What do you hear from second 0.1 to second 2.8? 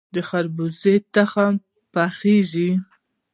د خربوزې تخمونه پخیږي.